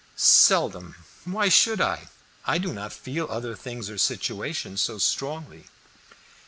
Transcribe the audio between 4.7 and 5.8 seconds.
so strongly."